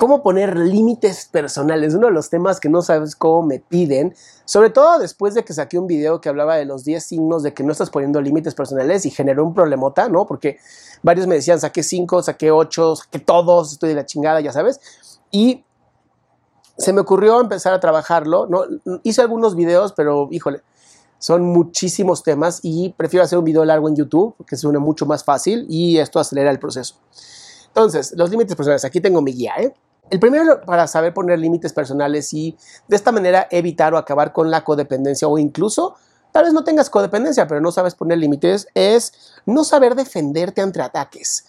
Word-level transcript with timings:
¿Cómo 0.00 0.22
poner 0.22 0.56
límites 0.56 1.28
personales? 1.30 1.94
Uno 1.94 2.06
de 2.06 2.14
los 2.14 2.30
temas 2.30 2.58
que 2.58 2.70
no 2.70 2.80
sabes 2.80 3.14
cómo 3.14 3.42
me 3.42 3.58
piden, 3.58 4.14
sobre 4.46 4.70
todo 4.70 4.98
después 4.98 5.34
de 5.34 5.44
que 5.44 5.52
saqué 5.52 5.78
un 5.78 5.86
video 5.86 6.22
que 6.22 6.30
hablaba 6.30 6.56
de 6.56 6.64
los 6.64 6.84
10 6.84 7.04
signos 7.04 7.42
de 7.42 7.52
que 7.52 7.62
no 7.62 7.70
estás 7.70 7.90
poniendo 7.90 8.18
límites 8.22 8.54
personales 8.54 9.04
y 9.04 9.10
generó 9.10 9.44
un 9.44 9.52
problemota, 9.52 10.08
¿no? 10.08 10.26
Porque 10.26 10.56
varios 11.02 11.26
me 11.26 11.34
decían, 11.34 11.60
saqué 11.60 11.82
5, 11.82 12.22
saqué 12.22 12.50
8, 12.50 12.96
saqué 12.96 13.18
todos, 13.18 13.72
estoy 13.72 13.90
de 13.90 13.96
la 13.96 14.06
chingada, 14.06 14.40
ya 14.40 14.52
sabes. 14.52 14.80
Y 15.30 15.64
se 16.78 16.94
me 16.94 17.02
ocurrió 17.02 17.38
empezar 17.38 17.74
a 17.74 17.80
trabajarlo, 17.80 18.46
¿no? 18.46 18.62
Hice 19.02 19.20
algunos 19.20 19.54
videos, 19.54 19.92
pero 19.92 20.28
híjole, 20.30 20.62
son 21.18 21.42
muchísimos 21.42 22.22
temas 22.22 22.60
y 22.62 22.94
prefiero 22.96 23.22
hacer 23.22 23.38
un 23.38 23.44
video 23.44 23.66
largo 23.66 23.86
en 23.86 23.96
YouTube, 23.96 24.34
que 24.46 24.56
se 24.56 24.66
une 24.66 24.78
mucho 24.78 25.04
más 25.04 25.24
fácil 25.24 25.66
y 25.68 25.98
esto 25.98 26.18
acelera 26.18 26.50
el 26.50 26.58
proceso. 26.58 26.94
Entonces, 27.66 28.14
los 28.16 28.30
límites 28.30 28.56
personales, 28.56 28.86
aquí 28.86 29.02
tengo 29.02 29.20
mi 29.20 29.34
guía, 29.34 29.52
¿eh? 29.58 29.74
El 30.10 30.18
primero 30.18 30.60
para 30.62 30.88
saber 30.88 31.14
poner 31.14 31.38
límites 31.38 31.72
personales 31.72 32.34
y 32.34 32.56
de 32.88 32.96
esta 32.96 33.12
manera 33.12 33.46
evitar 33.50 33.94
o 33.94 33.96
acabar 33.96 34.32
con 34.32 34.50
la 34.50 34.64
codependencia 34.64 35.28
o 35.28 35.38
incluso 35.38 35.94
tal 36.32 36.44
vez 36.44 36.52
no 36.52 36.64
tengas 36.64 36.90
codependencia, 36.90 37.46
pero 37.46 37.60
no 37.60 37.70
sabes 37.70 37.94
poner 37.94 38.18
límites, 38.18 38.66
es 38.74 39.12
no 39.46 39.64
saber 39.64 39.94
defenderte 39.94 40.60
ante 40.60 40.82
ataques. 40.82 41.46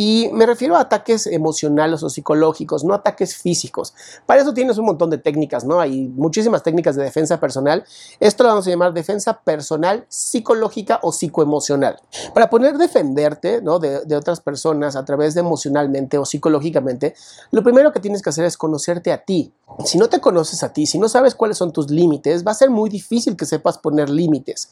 Y 0.00 0.30
me 0.32 0.46
refiero 0.46 0.76
a 0.76 0.82
ataques 0.82 1.26
emocionales 1.26 2.04
o 2.04 2.08
psicológicos, 2.08 2.84
no 2.84 2.94
ataques 2.94 3.34
físicos. 3.34 3.94
Para 4.26 4.40
eso 4.40 4.54
tienes 4.54 4.78
un 4.78 4.84
montón 4.84 5.10
de 5.10 5.18
técnicas, 5.18 5.64
¿no? 5.64 5.80
Hay 5.80 6.06
muchísimas 6.06 6.62
técnicas 6.62 6.94
de 6.94 7.02
defensa 7.02 7.40
personal. 7.40 7.84
Esto 8.20 8.44
lo 8.44 8.50
vamos 8.50 8.68
a 8.68 8.70
llamar 8.70 8.94
defensa 8.94 9.40
personal 9.40 10.06
psicológica 10.08 11.00
o 11.02 11.10
psicoemocional. 11.10 12.00
Para 12.32 12.48
poder 12.48 12.78
defenderte, 12.78 13.60
¿no? 13.60 13.80
De, 13.80 14.04
de 14.04 14.14
otras 14.14 14.38
personas 14.38 14.94
a 14.94 15.04
través 15.04 15.34
de 15.34 15.40
emocionalmente 15.40 16.16
o 16.16 16.24
psicológicamente, 16.24 17.16
lo 17.50 17.64
primero 17.64 17.92
que 17.92 17.98
tienes 17.98 18.22
que 18.22 18.30
hacer 18.30 18.44
es 18.44 18.56
conocerte 18.56 19.10
a 19.10 19.24
ti. 19.24 19.52
Si 19.84 19.98
no 19.98 20.08
te 20.08 20.20
conoces 20.20 20.62
a 20.62 20.72
ti, 20.72 20.86
si 20.86 21.00
no 21.00 21.08
sabes 21.08 21.34
cuáles 21.34 21.58
son 21.58 21.72
tus 21.72 21.90
límites, 21.90 22.46
va 22.46 22.52
a 22.52 22.54
ser 22.54 22.70
muy 22.70 22.88
difícil 22.88 23.36
que 23.36 23.46
sepas 23.46 23.78
poner 23.78 24.10
límites. 24.10 24.68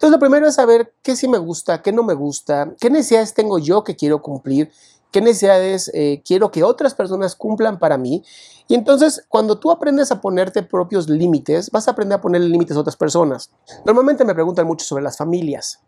Entonces, 0.00 0.12
lo 0.12 0.18
primero 0.18 0.48
es 0.48 0.54
saber 0.54 0.94
qué 1.02 1.14
sí 1.14 1.28
me 1.28 1.38
gusta, 1.38 1.82
qué 1.82 1.92
no 1.92 2.02
me 2.02 2.14
gusta, 2.14 2.72
qué 2.80 2.88
necesidades 2.88 3.34
tengo 3.34 3.58
yo 3.58 3.84
que 3.84 3.96
quiero 3.96 4.22
cumplir, 4.22 4.59
qué 5.10 5.20
necesidades 5.20 5.90
eh, 5.94 6.22
quiero 6.24 6.50
que 6.50 6.62
otras 6.62 6.94
personas 6.94 7.34
cumplan 7.34 7.78
para 7.78 7.98
mí. 7.98 8.22
Y 8.68 8.74
entonces, 8.74 9.24
cuando 9.28 9.58
tú 9.58 9.70
aprendes 9.70 10.12
a 10.12 10.20
ponerte 10.20 10.62
propios 10.62 11.08
límites, 11.08 11.70
vas 11.70 11.88
a 11.88 11.92
aprender 11.92 12.18
a 12.18 12.20
poner 12.20 12.42
límites 12.42 12.76
a 12.76 12.80
otras 12.80 12.96
personas. 12.96 13.50
Normalmente 13.84 14.24
me 14.24 14.34
preguntan 14.34 14.66
mucho 14.66 14.84
sobre 14.84 15.02
las 15.02 15.16
familias. 15.16 15.80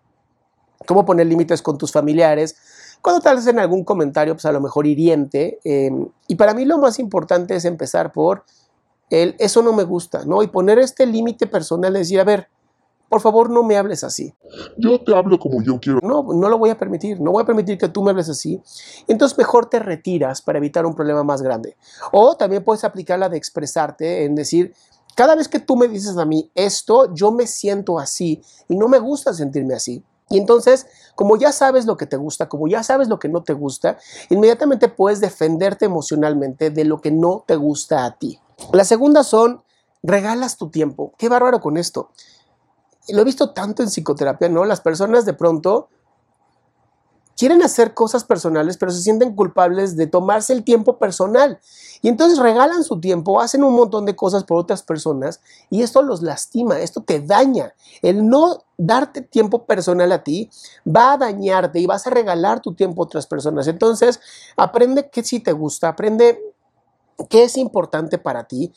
¿Cómo 0.87 1.05
poner 1.05 1.27
límites 1.27 1.63
con 1.63 1.79
tus 1.79 1.93
familiares? 1.93 2.57
Cuando 3.01 3.21
tal 3.21 3.37
vez 3.37 3.47
en 3.47 3.59
algún 3.59 3.85
comentario, 3.85 4.35
pues 4.35 4.45
a 4.47 4.53
lo 4.53 4.61
mejor 4.61 4.87
hiriente. 4.87 5.61
Em, 5.65 6.09
y 6.27 6.35
para 6.35 6.55
mí 6.55 6.65
lo 6.65 6.79
más 6.79 6.99
importante 6.99 7.55
es 7.55 7.65
empezar 7.65 8.13
por 8.13 8.45
el 9.11 9.37
eso 9.39 9.63
no 9.63 9.73
me 9.73 9.85
gusta, 9.85 10.25
¿no? 10.25 10.43
Y 10.43 10.47
poner 10.47 10.79
este 10.79 11.05
límite 11.07 11.47
personal, 11.47 11.93
decir, 11.93 12.19
a 12.19 12.25
ver, 12.25 12.49
por 13.13 13.21
favor 13.21 13.51
no 13.51 13.63
me 13.63 13.77
hables 13.77 14.05
así. 14.05 14.35
Yo 14.79 14.99
te 14.99 15.15
hablo 15.15 15.39
como 15.39 15.63
yo 15.63 15.79
quiero. 15.79 16.01
No, 16.03 16.23
no 16.33 16.49
lo 16.49 16.57
voy 16.57 16.71
a 16.71 16.79
permitir, 16.79 17.21
no 17.21 17.33
voy 17.33 17.43
a 17.43 17.45
permitir 17.45 17.77
que 17.77 17.89
tú 17.91 18.03
me 18.03 18.11
hables 18.11 18.31
así. 18.31 18.63
Entonces 19.07 19.37
mejor 19.37 19.67
te 19.67 19.81
retiras 19.81 20.41
para 20.41 20.57
evitar 20.57 20.87
un 20.87 20.95
problema 20.95 21.23
más 21.23 21.43
grande. 21.43 21.77
O 22.11 22.35
también 22.39 22.65
puedes 22.65 22.85
aplicar 22.85 23.19
la 23.19 23.29
de 23.29 23.37
expresarte 23.37 24.25
en 24.25 24.35
decir, 24.35 24.73
cada 25.15 25.35
vez 25.35 25.47
que 25.47 25.61
tú 25.61 25.77
me 25.77 25.89
dices 25.89 26.17
a 26.17 26.25
mí 26.25 26.51
esto, 26.55 27.15
yo 27.15 27.31
me 27.33 27.47
siento 27.47 27.99
así 27.99 28.41
y 28.67 28.77
no 28.77 28.89
me 28.89 28.99
gusta 28.99 29.35
sentirme 29.35 29.75
así. 29.75 30.03
Y 30.31 30.39
entonces, 30.39 30.87
como 31.15 31.37
ya 31.37 31.53
sabes 31.53 31.85
lo 31.85 31.99
que 31.99 32.07
te 32.07 32.17
gusta, 32.17 32.49
como 32.49 32.67
ya 32.67 32.83
sabes 32.83 33.09
lo 33.09 33.19
que 33.19 33.29
no 33.29 33.43
te 33.43 33.53
gusta, 33.53 33.99
inmediatamente 34.31 34.89
puedes 34.89 35.21
defenderte 35.21 35.85
emocionalmente 35.85 36.71
de 36.71 36.87
lo 36.87 37.03
que 37.03 37.11
no 37.11 37.45
te 37.47 37.57
gusta 37.57 38.07
a 38.07 38.17
ti. 38.17 38.41
La 38.73 38.87
segunda 38.87 39.23
son, 39.23 39.63
regalas 40.03 40.57
tu 40.57 40.71
tiempo. 40.71 41.13
Qué 41.19 41.29
bárbaro 41.29 41.61
con 41.61 41.77
esto 41.77 42.09
lo 43.09 43.21
he 43.21 43.25
visto 43.25 43.51
tanto 43.51 43.83
en 43.83 43.89
psicoterapia, 43.89 44.49
¿no? 44.49 44.65
Las 44.65 44.81
personas 44.81 45.25
de 45.25 45.35
pronto 45.35 45.89
quieren 47.37 47.63
hacer 47.63 47.95
cosas 47.95 48.25
personales, 48.25 48.77
pero 48.77 48.93
se 48.93 49.03
sienten 49.03 49.35
culpables 49.35 49.97
de 49.97 50.07
tomarse 50.07 50.53
el 50.53 50.65
tiempo 50.65 50.99
personal. 50.99 51.59
Y 52.01 52.09
entonces 52.09 52.39
regalan 52.39 52.85
su 52.85 53.01
tiempo, 53.01 53.41
hacen 53.41 53.65
un 53.65 53.75
montón 53.75 54.07
de 54.07 54.15
cosas 54.15 54.45
por 54.45 54.59
otras 54.59 54.83
personas 54.83 55.41
y 55.71 55.83
esto 55.83 56.03
los 56.03 56.23
lastima, 56.23 56.79
esto 56.81 57.03
te 57.03 57.21
daña. 57.21 57.75
El 58.03 58.29
no 58.29 58.65
darte 58.77 59.23
tiempo 59.23 59.65
personal 59.67 60.13
a 60.13 60.23
ti 60.23 60.51
va 60.87 61.13
a 61.13 61.19
dañarte 61.19 61.81
y 61.81 61.87
vas 61.87 62.07
a 62.07 62.11
regalar 62.11 62.61
tu 62.61 62.75
tiempo 62.75 63.03
a 63.03 63.07
otras 63.07 63.27
personas. 63.27 63.67
Entonces, 63.67 64.21
aprende 64.57 65.11
qué 65.11 65.23
sí 65.23 65.41
te 65.41 65.53
gusta, 65.53 65.89
aprende 65.89 66.41
qué 67.29 67.45
es 67.45 67.57
importante 67.57 68.19
para 68.19 68.45
ti 68.45 68.73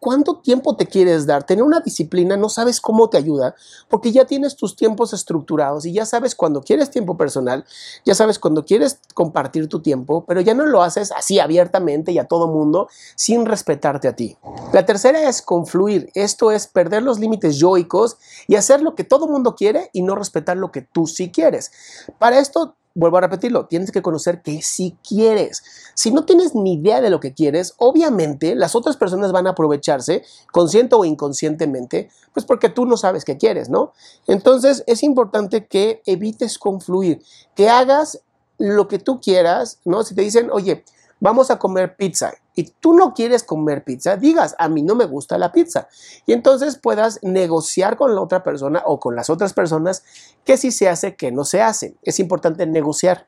¿Cuánto 0.00 0.38
tiempo 0.38 0.76
te 0.76 0.86
quieres 0.86 1.26
dar? 1.26 1.44
Tener 1.44 1.62
una 1.62 1.80
disciplina 1.80 2.38
no 2.38 2.48
sabes 2.48 2.80
cómo 2.80 3.10
te 3.10 3.18
ayuda 3.18 3.54
porque 3.90 4.12
ya 4.12 4.24
tienes 4.24 4.56
tus 4.56 4.74
tiempos 4.74 5.12
estructurados 5.12 5.84
y 5.84 5.92
ya 5.92 6.06
sabes 6.06 6.34
cuando 6.34 6.62
quieres 6.62 6.90
tiempo 6.90 7.18
personal, 7.18 7.66
ya 8.06 8.14
sabes 8.14 8.38
cuando 8.38 8.64
quieres 8.64 8.98
compartir 9.12 9.68
tu 9.68 9.82
tiempo, 9.82 10.24
pero 10.26 10.40
ya 10.40 10.54
no 10.54 10.64
lo 10.64 10.82
haces 10.82 11.12
así 11.12 11.38
abiertamente 11.38 12.12
y 12.12 12.18
a 12.18 12.24
todo 12.24 12.48
mundo 12.48 12.88
sin 13.14 13.44
respetarte 13.44 14.08
a 14.08 14.16
ti. 14.16 14.38
La 14.72 14.86
tercera 14.86 15.28
es 15.28 15.42
confluir. 15.42 16.10
Esto 16.14 16.50
es 16.50 16.66
perder 16.66 17.02
los 17.02 17.18
límites 17.18 17.58
yoicos 17.58 18.16
y 18.48 18.56
hacer 18.56 18.80
lo 18.80 18.94
que 18.94 19.04
todo 19.04 19.28
mundo 19.28 19.54
quiere 19.54 19.90
y 19.92 20.00
no 20.00 20.14
respetar 20.14 20.56
lo 20.56 20.72
que 20.72 20.80
tú 20.80 21.06
sí 21.06 21.30
quieres. 21.30 21.72
Para 22.18 22.38
esto 22.38 22.76
vuelvo 22.94 23.18
a 23.18 23.22
repetirlo, 23.22 23.66
tienes 23.66 23.92
que 23.92 24.02
conocer 24.02 24.42
qué 24.42 24.62
sí 24.62 24.96
quieres. 25.06 25.62
Si 25.94 26.10
no 26.10 26.24
tienes 26.24 26.54
ni 26.54 26.74
idea 26.74 27.00
de 27.00 27.10
lo 27.10 27.20
que 27.20 27.32
quieres, 27.32 27.74
obviamente 27.78 28.54
las 28.54 28.74
otras 28.74 28.96
personas 28.96 29.32
van 29.32 29.46
a 29.46 29.50
aprovecharse, 29.50 30.24
consciente 30.52 30.96
o 30.96 31.04
inconscientemente, 31.04 32.10
pues 32.32 32.44
porque 32.44 32.68
tú 32.68 32.86
no 32.86 32.96
sabes 32.96 33.24
qué 33.24 33.36
quieres, 33.36 33.68
¿no? 33.68 33.92
Entonces 34.26 34.84
es 34.86 35.02
importante 35.02 35.66
que 35.66 36.02
evites 36.06 36.58
confluir, 36.58 37.22
que 37.54 37.68
hagas 37.68 38.20
lo 38.58 38.88
que 38.88 38.98
tú 38.98 39.20
quieras, 39.20 39.80
¿no? 39.84 40.02
Si 40.02 40.14
te 40.14 40.22
dicen, 40.22 40.50
oye, 40.52 40.84
vamos 41.20 41.50
a 41.50 41.58
comer 41.58 41.96
pizza 41.96 42.34
y 42.60 42.74
tú 42.78 42.92
no 42.92 43.14
quieres 43.14 43.42
comer 43.42 43.84
pizza, 43.84 44.16
digas, 44.16 44.54
a 44.58 44.68
mí 44.68 44.82
no 44.82 44.94
me 44.94 45.06
gusta 45.06 45.38
la 45.38 45.50
pizza. 45.50 45.88
Y 46.26 46.34
entonces 46.34 46.76
puedas 46.76 47.18
negociar 47.22 47.96
con 47.96 48.14
la 48.14 48.20
otra 48.20 48.42
persona 48.42 48.82
o 48.84 49.00
con 49.00 49.16
las 49.16 49.30
otras 49.30 49.54
personas 49.54 50.04
que 50.44 50.58
sí 50.58 50.70
se 50.70 50.90
hace, 50.90 51.16
que 51.16 51.32
no 51.32 51.44
se 51.44 51.62
hace. 51.62 51.96
Es 52.02 52.20
importante 52.20 52.66
negociar. 52.66 53.26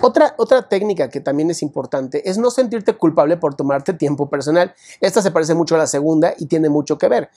Otra, 0.00 0.34
otra 0.38 0.68
técnica 0.68 1.08
que 1.10 1.20
también 1.20 1.50
es 1.50 1.60
importante 1.62 2.28
es 2.30 2.38
no 2.38 2.50
sentirte 2.50 2.94
culpable 2.94 3.36
por 3.36 3.54
tomarte 3.54 3.92
tiempo 3.92 4.30
personal. 4.30 4.74
Esta 5.00 5.20
se 5.22 5.32
parece 5.32 5.54
mucho 5.54 5.74
a 5.74 5.78
la 5.78 5.86
segunda 5.88 6.32
y 6.38 6.46
tiene 6.46 6.68
mucho 6.68 6.98
que 6.98 7.08
ver. 7.08 7.30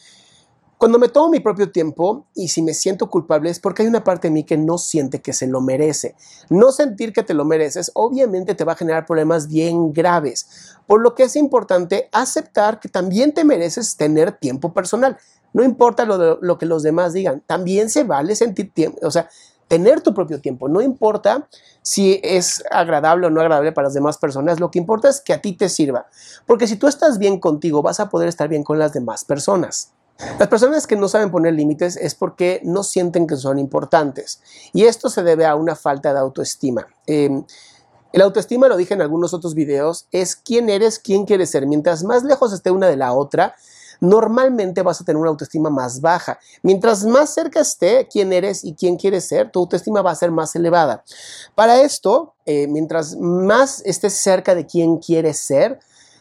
Cuando 0.78 1.00
me 1.00 1.08
tomo 1.08 1.30
mi 1.30 1.40
propio 1.40 1.72
tiempo 1.72 2.28
y 2.36 2.50
si 2.50 2.62
me 2.62 2.74
siento 2.74 3.09
culpable 3.09 3.50
es 3.50 3.59
porque 3.59 3.84
hay 3.84 3.88
una 3.88 4.03
parte 4.03 4.28
de 4.28 4.34
mí 4.34 4.44
que 4.44 4.58
no 4.58 4.78
siente 4.78 5.22
que 5.22 5.31
se 5.31 5.47
lo 5.47 5.62
merece. 5.62 6.16
No 6.50 6.74
sentir 6.74 7.13
que 7.13 7.24
te 7.24 7.34
lo 7.34 7.46
mereces 7.46 7.91
obviamente 7.94 8.56
te 8.56 8.66
va 8.66 8.74
a 8.74 8.75
generar 8.75 9.06
problemas 9.06 9.47
bien 9.47 9.94
graves, 9.94 10.75
por 10.86 11.02
lo 11.02 11.16
que 11.16 11.24
es 11.24 11.38
importante 11.38 12.09
aceptar 12.12 12.81
que 12.81 12.90
también 12.90 13.34
te 13.34 13.46
mereces 13.46 13.96
tener 13.96 14.34
tiempo 14.34 14.74
personal. 14.74 15.18
No 15.53 15.63
importa 15.63 16.03
lo, 16.03 16.40
lo 16.41 16.58
que 16.58 16.66
los 16.66 16.84
demás 16.84 17.13
digan, 17.13 17.42
también 17.47 17.90
se 17.90 18.03
vale 18.03 18.36
sentir 18.36 18.74
tiempo, 18.74 19.00
o 19.02 19.12
sea, 19.12 19.30
tener 19.69 20.02
tu 20.02 20.13
propio 20.13 20.42
tiempo. 20.42 20.68
No 20.68 20.81
importa 20.81 21.47
si 21.81 22.19
es 22.22 22.63
agradable 22.69 23.28
o 23.28 23.30
no 23.30 23.40
agradable 23.40 23.72
para 23.72 23.88
las 23.88 23.94
demás 23.94 24.18
personas, 24.18 24.59
lo 24.59 24.72
que 24.72 24.80
importa 24.80 25.07
es 25.07 25.22
que 25.22 25.34
a 25.34 25.42
ti 25.42 25.53
te 25.53 25.69
sirva. 25.69 26.07
Porque 26.46 26.68
si 26.68 26.75
tú 26.75 26.88
estás 26.88 27.18
bien 27.18 27.40
contigo, 27.40 27.81
vas 27.81 28.02
a 28.02 28.09
poder 28.09 28.28
estar 28.28 28.50
bien 28.50 28.63
con 28.63 28.78
las 28.78 28.94
demás 28.94 29.24
personas. 29.24 29.94
Las 30.40 30.48
personas 30.48 30.88
que 30.88 30.96
no 30.96 31.09
saben 31.09 31.30
poner 31.30 31.53
límites 31.53 31.98
es 31.98 32.16
porque 32.16 32.62
no 32.64 32.84
sienten 32.84 33.28
que 33.28 33.36
son 33.36 33.59
importantes 33.59 34.42
y 34.74 34.86
esto 34.86 35.09
se 35.09 35.24
debe 35.24 35.46
a 35.46 35.56
una 35.56 35.76
falta 35.76 36.14
de 36.14 36.20
autoestima. 36.20 36.88
Eh, 37.06 37.44
el 38.14 38.22
autoestima, 38.22 38.70
lo 38.70 38.78
dije 38.78 38.94
en 38.94 39.02
algunos 39.02 39.34
otros 39.34 39.56
videos, 39.56 40.08
es 40.14 40.38
quién 40.38 40.70
eres, 40.70 41.00
quién 41.00 41.25
quieres 41.25 41.50
ser. 41.50 41.68
Mientras 41.68 42.01
más 42.06 42.24
lejos 42.24 42.54
esté 42.54 42.72
una 42.72 42.88
de 42.88 42.95
la 42.95 43.12
otra, 43.12 43.56
normalmente 44.00 44.84
vas 44.84 45.01
a 45.01 45.04
tener 45.04 45.18
una 45.18 45.31
autoestima 45.31 45.69
más 45.69 46.00
baja. 46.00 46.39
Mientras 46.63 47.04
más 47.04 47.34
cerca 47.34 47.60
esté 47.60 48.07
quién 48.10 48.31
eres 48.31 48.63
y 48.63 48.74
quién 48.74 48.95
quieres 48.95 49.25
ser, 49.25 49.51
tu 49.51 49.60
autoestima 49.60 50.01
va 50.01 50.12
a 50.12 50.16
ser 50.16 50.31
más 50.31 50.56
elevada. 50.56 51.04
Para 51.56 51.81
esto, 51.81 52.36
eh, 52.45 52.68
mientras 52.68 53.18
más 53.18 53.81
estés 53.86 54.13
cerca 54.13 54.56
de 54.56 54.66
quién 54.66 54.98
quieres 54.98 55.38
ser, 55.38 55.80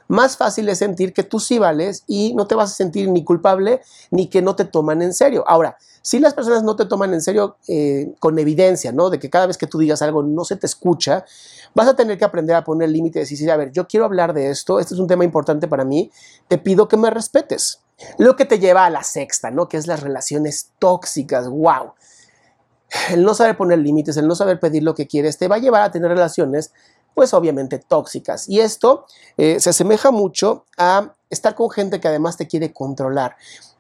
más 0.09 0.37
fácil 0.37 0.69
es 0.69 0.79
sentir 0.79 1.13
que 1.13 1.23
tú 1.23 1.41
sí 1.41 1.59
vales 1.59 2.05
y 2.07 2.35
no 2.35 2.47
te 2.47 2.55
vas 2.55 2.73
a 2.73 2.75
sentir 2.75 3.09
ni 3.09 3.25
culpable 3.25 3.81
ni 4.11 4.29
que 4.29 4.43
no 4.43 4.57
te 4.57 4.65
toman 4.65 5.03
en 5.03 5.15
serio. 5.15 5.45
Ahora, 5.47 5.79
si 6.03 6.19
las 6.19 6.35
personas 6.35 6.63
no 6.63 6.77
te 6.77 6.85
toman 6.85 7.15
en 7.15 7.23
serio 7.23 7.57
eh, 7.67 8.13
con 8.19 8.39
evidencia, 8.39 8.93
¿no? 8.93 9.09
De 9.09 9.19
que 9.19 9.31
cada 9.31 9.47
vez 9.47 9.57
que 9.57 9.67
tú 9.67 9.79
digas 9.79 10.03
algo 10.03 10.23
no 10.23 10.45
se 10.45 10.57
te 10.57 10.67
escucha, 10.67 11.25
vas 11.75 11.89
a 11.89 11.97
tener 11.97 12.19
que 12.19 12.27
aprender 12.27 12.55
a 12.57 12.63
poner 12.63 12.91
límites 12.91 13.31
y 13.31 13.35
decir, 13.35 13.51
a 13.51 13.57
ver, 13.57 13.73
yo 13.73 13.89
quiero 13.89 14.05
hablar 14.05 14.35
de 14.35 14.51
esto, 14.51 14.79
este 14.79 14.93
es 14.93 15.01
un 15.01 15.07
tema 15.07 15.25
importante 15.25 15.67
para 15.67 15.85
mí, 15.85 16.11
te 16.47 16.59
pido 16.59 16.89
que 16.89 16.99
me 16.99 17.11
respetes. 17.11 17.81
Lo 18.19 18.37
que 18.37 18.45
te 18.45 18.59
lleva 18.59 18.85
a 18.85 18.91
la 18.91 19.03
sexta, 19.03 19.51
¿no? 19.51 19.67
Que 19.67 19.79
es 19.79 19.87
las 19.87 20.01
relaciones 20.01 20.73
tóxicas, 20.79 21.49
wow. 21.49 21.95
El 23.11 23.25
no 23.25 23.35
saber 23.35 23.57
poner 23.57 23.79
límites, 23.79 24.19
el 24.19 24.29
no 24.29 24.35
saber 24.35 24.61
pedir 24.61 24.83
lo 24.83 24.95
que 24.95 25.07
quieres, 25.07 25.39
te 25.39 25.49
va 25.49 25.57
a 25.57 25.61
llevar 25.61 25.83
a 25.83 25.91
tener 25.91 26.11
relaciones 26.11 26.73
pues 27.15 27.33
obviamente 27.35 27.79
tóxicas. 27.79 28.49
Y 28.49 28.61
esto 28.61 29.07
eh, 29.37 29.61
se 29.61 29.71
asemeja 29.71 30.11
mucho 30.11 30.65
a 30.77 31.13
estar 31.31 31.55
con 31.55 31.71
gente 31.71 32.01
que 32.01 32.09
además 32.09 32.37
te 32.37 32.47
quiere 32.47 32.73
controlar 32.73 33.37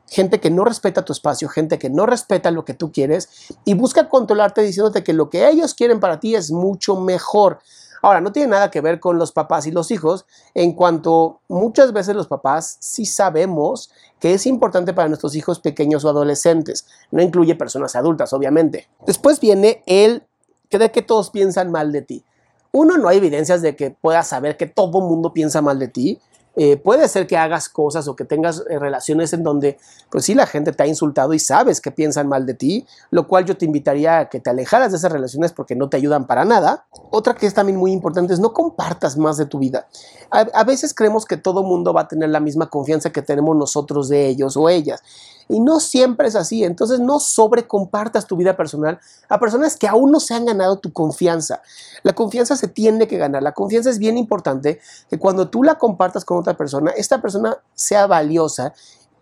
gente 0.06 0.38
que 0.38 0.50
no 0.50 0.64
respeta 0.64 1.04
tu 1.04 1.12
espacio, 1.12 1.48
gente 1.48 1.78
que 1.78 1.90
no 1.90 2.06
respeta 2.06 2.50
lo 2.50 2.64
que 2.64 2.74
tú 2.74 2.92
quieres 2.92 3.28
y 3.64 3.74
busca 3.74 4.08
controlarte 4.08 4.62
diciéndote 4.62 5.02
que 5.02 5.12
lo 5.12 5.28
que 5.28 5.48
ellos 5.48 5.74
quieren 5.74 5.98
para 5.98 6.20
ti 6.20 6.36
es 6.36 6.52
mucho 6.52 6.96
mejor. 6.96 7.58
Ahora, 8.00 8.20
no 8.20 8.32
tiene 8.32 8.50
nada 8.50 8.70
que 8.70 8.82
ver 8.82 9.00
con 9.00 9.18
los 9.18 9.32
papás 9.32 9.66
y 9.66 9.70
los 9.70 9.90
hijos, 9.90 10.26
en 10.52 10.72
cuanto 10.72 11.40
muchas 11.48 11.94
veces 11.94 12.14
los 12.14 12.28
papás 12.28 12.76
sí 12.78 13.06
sabemos 13.06 13.90
que 14.20 14.34
es 14.34 14.46
importante 14.46 14.92
para 14.92 15.08
nuestros 15.08 15.34
hijos 15.34 15.58
pequeños 15.58 16.04
o 16.04 16.10
adolescentes. 16.10 16.86
No 17.10 17.22
incluye 17.22 17.54
personas 17.54 17.96
adultas, 17.96 18.34
obviamente. 18.34 18.88
Después 19.06 19.40
viene 19.40 19.82
el 19.86 20.22
creer 20.68 20.92
que 20.92 21.00
todos 21.00 21.30
piensan 21.30 21.70
mal 21.70 21.92
de 21.92 22.02
ti. 22.02 22.24
Uno, 22.74 22.98
no 22.98 23.06
hay 23.06 23.18
evidencias 23.18 23.62
de 23.62 23.76
que 23.76 23.92
puedas 23.92 24.26
saber 24.26 24.56
que 24.56 24.66
todo 24.66 24.98
el 24.98 25.04
mundo 25.04 25.32
piensa 25.32 25.62
mal 25.62 25.78
de 25.78 25.86
ti. 25.86 26.20
Eh, 26.56 26.76
puede 26.76 27.06
ser 27.06 27.28
que 27.28 27.36
hagas 27.36 27.68
cosas 27.68 28.08
o 28.08 28.16
que 28.16 28.24
tengas 28.24 28.64
eh, 28.68 28.80
relaciones 28.80 29.32
en 29.32 29.44
donde, 29.44 29.78
pues 30.10 30.24
sí, 30.24 30.34
la 30.34 30.46
gente 30.46 30.72
te 30.72 30.82
ha 30.82 30.86
insultado 30.88 31.34
y 31.34 31.38
sabes 31.38 31.80
que 31.80 31.92
piensan 31.92 32.26
mal 32.28 32.46
de 32.46 32.54
ti, 32.54 32.84
lo 33.10 33.28
cual 33.28 33.44
yo 33.44 33.56
te 33.56 33.64
invitaría 33.64 34.18
a 34.18 34.28
que 34.28 34.40
te 34.40 34.50
alejaras 34.50 34.90
de 34.90 34.98
esas 34.98 35.12
relaciones 35.12 35.52
porque 35.52 35.76
no 35.76 35.88
te 35.88 35.98
ayudan 35.98 36.26
para 36.26 36.44
nada. 36.44 36.86
Otra 37.12 37.34
que 37.34 37.46
es 37.46 37.54
también 37.54 37.78
muy 37.78 37.92
importante 37.92 38.34
es 38.34 38.40
no 38.40 38.52
compartas 38.52 39.16
más 39.16 39.36
de 39.36 39.46
tu 39.46 39.60
vida. 39.60 39.86
A, 40.32 40.40
a 40.40 40.64
veces 40.64 40.94
creemos 40.94 41.26
que 41.26 41.36
todo 41.36 41.62
mundo 41.62 41.92
va 41.92 42.02
a 42.02 42.08
tener 42.08 42.30
la 42.30 42.40
misma 42.40 42.68
confianza 42.70 43.10
que 43.10 43.22
tenemos 43.22 43.54
nosotros 43.56 44.08
de 44.08 44.26
ellos 44.26 44.56
o 44.56 44.68
ellas. 44.68 45.00
Y 45.48 45.60
no 45.60 45.80
siempre 45.80 46.28
es 46.28 46.36
así. 46.36 46.64
Entonces 46.64 47.00
no 47.00 47.20
sobrecompartas 47.20 48.26
tu 48.26 48.36
vida 48.36 48.56
personal 48.56 48.98
a 49.28 49.38
personas 49.38 49.76
que 49.76 49.88
aún 49.88 50.10
no 50.10 50.20
se 50.20 50.34
han 50.34 50.46
ganado 50.46 50.78
tu 50.78 50.92
confianza. 50.92 51.62
La 52.02 52.14
confianza 52.14 52.56
se 52.56 52.68
tiene 52.68 53.06
que 53.06 53.18
ganar. 53.18 53.42
La 53.42 53.52
confianza 53.52 53.90
es 53.90 53.98
bien 53.98 54.16
importante 54.16 54.80
que 55.08 55.18
cuando 55.18 55.48
tú 55.48 55.62
la 55.62 55.76
compartas 55.76 56.24
con 56.24 56.38
otra 56.38 56.56
persona, 56.56 56.90
esta 56.92 57.20
persona 57.20 57.56
sea 57.74 58.06
valiosa 58.06 58.72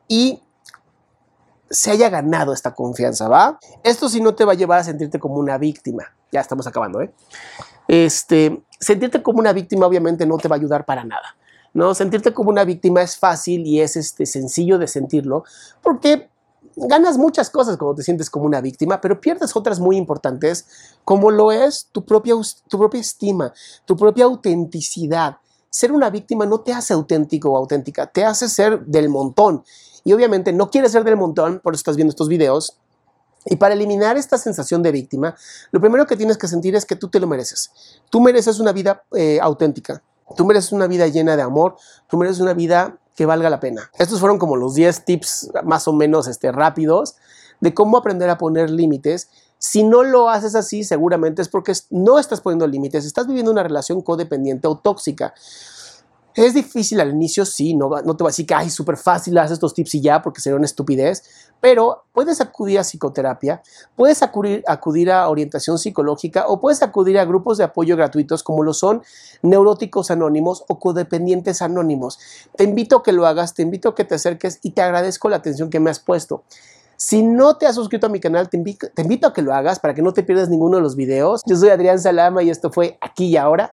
y 0.08 0.42
se 1.70 1.90
haya 1.90 2.10
ganado 2.10 2.52
esta 2.52 2.74
confianza, 2.74 3.28
¿va? 3.28 3.58
Esto 3.82 4.08
sí 4.08 4.20
no 4.20 4.34
te 4.34 4.44
va 4.44 4.52
a 4.52 4.54
llevar 4.54 4.78
a 4.80 4.84
sentirte 4.84 5.18
como 5.18 5.36
una 5.36 5.56
víctima. 5.56 6.04
Ya 6.30 6.40
estamos 6.40 6.66
acabando, 6.66 7.00
¿eh? 7.00 7.12
Este, 7.88 8.62
sentirte 8.78 9.22
como 9.22 9.38
una 9.38 9.52
víctima 9.52 9.86
obviamente 9.86 10.26
no 10.26 10.36
te 10.36 10.48
va 10.48 10.56
a 10.56 10.58
ayudar 10.58 10.84
para 10.84 11.04
nada. 11.04 11.36
¿No? 11.74 11.94
Sentirte 11.94 12.32
como 12.34 12.50
una 12.50 12.64
víctima 12.64 13.02
es 13.02 13.16
fácil 13.16 13.66
y 13.66 13.80
es 13.80 13.96
este, 13.96 14.26
sencillo 14.26 14.78
de 14.78 14.86
sentirlo 14.86 15.44
porque 15.82 16.28
ganas 16.76 17.18
muchas 17.18 17.50
cosas 17.50 17.76
cuando 17.76 17.96
te 17.96 18.02
sientes 18.02 18.30
como 18.30 18.46
una 18.46 18.60
víctima, 18.60 19.00
pero 19.00 19.20
pierdes 19.20 19.54
otras 19.56 19.80
muy 19.80 19.96
importantes, 19.96 20.66
como 21.04 21.30
lo 21.30 21.52
es 21.52 21.88
tu 21.92 22.04
propia, 22.04 22.34
estima, 22.94 23.52
tu 23.84 23.96
propia 23.96 24.24
autenticidad. 24.24 25.38
Ser 25.70 25.92
una 25.92 26.10
víctima 26.10 26.46
no 26.46 26.60
te 26.60 26.72
hace 26.72 26.92
auténtico 26.92 27.50
o 27.50 27.56
auténtica, 27.56 28.06
te 28.06 28.24
hace 28.24 28.48
ser 28.48 28.84
del 28.84 29.08
montón. 29.08 29.64
Y 30.04 30.12
obviamente 30.12 30.52
no 30.52 30.70
quieres 30.70 30.92
ser 30.92 31.04
del 31.04 31.16
montón, 31.16 31.60
por 31.60 31.74
eso 31.74 31.80
estás 31.80 31.96
viendo 31.96 32.10
estos 32.10 32.28
videos. 32.28 32.76
Y 33.46 33.56
para 33.56 33.74
eliminar 33.74 34.16
esta 34.16 34.38
sensación 34.38 34.82
de 34.82 34.92
víctima, 34.92 35.34
lo 35.72 35.80
primero 35.80 36.06
que 36.06 36.16
tienes 36.16 36.38
que 36.38 36.46
sentir 36.46 36.76
es 36.76 36.84
que 36.84 36.96
tú 36.96 37.08
te 37.08 37.18
lo 37.18 37.26
mereces. 37.26 37.70
Tú 38.10 38.20
mereces 38.20 38.60
una 38.60 38.72
vida 38.72 39.02
eh, 39.16 39.38
auténtica. 39.40 40.02
Tú 40.36 40.44
mereces 40.44 40.72
una 40.72 40.86
vida 40.86 41.06
llena 41.06 41.36
de 41.36 41.42
amor, 41.42 41.76
tú 42.08 42.16
mereces 42.16 42.40
una 42.40 42.54
vida 42.54 42.98
que 43.14 43.26
valga 43.26 43.50
la 43.50 43.60
pena. 43.60 43.90
Estos 43.98 44.20
fueron 44.20 44.38
como 44.38 44.56
los 44.56 44.74
10 44.74 45.04
tips 45.04 45.50
más 45.64 45.86
o 45.88 45.92
menos 45.92 46.26
este, 46.28 46.50
rápidos 46.50 47.16
de 47.60 47.74
cómo 47.74 47.96
aprender 47.96 48.30
a 48.30 48.38
poner 48.38 48.70
límites. 48.70 49.28
Si 49.58 49.84
no 49.84 50.02
lo 50.02 50.28
haces 50.28 50.54
así, 50.54 50.82
seguramente 50.82 51.42
es 51.42 51.48
porque 51.48 51.72
no 51.90 52.18
estás 52.18 52.40
poniendo 52.40 52.66
límites, 52.66 53.04
estás 53.04 53.26
viviendo 53.26 53.52
una 53.52 53.62
relación 53.62 54.02
codependiente 54.02 54.66
o 54.66 54.76
tóxica. 54.76 55.34
Es 56.34 56.54
difícil 56.54 56.98
al 57.00 57.10
inicio, 57.10 57.44
sí, 57.44 57.74
no, 57.74 57.90
no 57.90 58.16
te 58.16 58.22
voy 58.22 58.30
a 58.30 58.32
decir 58.32 58.46
que 58.46 58.54
es 58.54 58.72
súper 58.72 58.96
fácil, 58.96 59.36
haz 59.36 59.50
estos 59.50 59.74
tips 59.74 59.96
y 59.96 60.00
ya, 60.00 60.22
porque 60.22 60.40
sería 60.40 60.56
una 60.56 60.64
estupidez, 60.64 61.24
pero 61.60 62.04
puedes 62.12 62.40
acudir 62.40 62.78
a 62.78 62.84
psicoterapia, 62.84 63.62
puedes 63.96 64.22
acudir, 64.22 64.64
acudir 64.66 65.10
a 65.12 65.28
orientación 65.28 65.78
psicológica 65.78 66.46
o 66.48 66.58
puedes 66.58 66.82
acudir 66.82 67.18
a 67.18 67.26
grupos 67.26 67.58
de 67.58 67.64
apoyo 67.64 67.96
gratuitos 67.96 68.42
como 68.42 68.62
lo 68.62 68.72
son 68.72 69.02
neuróticos 69.42 70.10
anónimos 70.10 70.64
o 70.68 70.78
codependientes 70.78 71.60
anónimos. 71.60 72.18
Te 72.56 72.64
invito 72.64 72.96
a 72.96 73.02
que 73.02 73.12
lo 73.12 73.26
hagas, 73.26 73.52
te 73.52 73.62
invito 73.62 73.90
a 73.90 73.94
que 73.94 74.04
te 74.04 74.14
acerques 74.14 74.58
y 74.62 74.70
te 74.70 74.80
agradezco 74.80 75.28
la 75.28 75.36
atención 75.36 75.68
que 75.68 75.80
me 75.80 75.90
has 75.90 76.00
puesto. 76.00 76.44
Si 76.96 77.22
no 77.22 77.56
te 77.58 77.66
has 77.66 77.74
suscrito 77.74 78.06
a 78.06 78.10
mi 78.10 78.20
canal, 78.20 78.48
te 78.48 78.56
invito, 78.56 78.88
te 78.94 79.02
invito 79.02 79.26
a 79.26 79.32
que 79.32 79.42
lo 79.42 79.52
hagas 79.52 79.78
para 79.80 79.92
que 79.92 80.02
no 80.02 80.12
te 80.12 80.22
pierdas 80.22 80.48
ninguno 80.48 80.78
de 80.78 80.82
los 80.82 80.96
videos. 80.96 81.42
Yo 81.46 81.56
soy 81.56 81.68
Adrián 81.68 82.00
Salama 82.00 82.42
y 82.42 82.50
esto 82.50 82.72
fue 82.72 82.96
Aquí 83.00 83.26
y 83.26 83.36
Ahora. 83.36 83.70